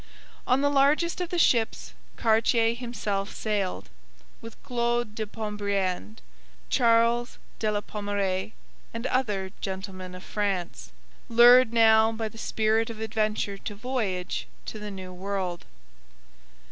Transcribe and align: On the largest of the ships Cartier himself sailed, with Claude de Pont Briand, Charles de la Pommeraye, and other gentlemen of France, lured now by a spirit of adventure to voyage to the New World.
On 0.47 0.61
the 0.61 0.69
largest 0.71 1.21
of 1.21 1.29
the 1.29 1.37
ships 1.37 1.93
Cartier 2.17 2.73
himself 2.73 3.35
sailed, 3.35 3.87
with 4.41 4.57
Claude 4.63 5.13
de 5.13 5.27
Pont 5.27 5.55
Briand, 5.59 6.21
Charles 6.71 7.37
de 7.59 7.71
la 7.71 7.81
Pommeraye, 7.81 8.53
and 8.95 9.05
other 9.05 9.51
gentlemen 9.61 10.15
of 10.15 10.23
France, 10.23 10.91
lured 11.29 11.71
now 11.71 12.11
by 12.11 12.25
a 12.33 12.37
spirit 12.39 12.89
of 12.89 12.99
adventure 12.99 13.59
to 13.59 13.75
voyage 13.75 14.47
to 14.65 14.79
the 14.79 14.89
New 14.89 15.13
World. 15.13 15.65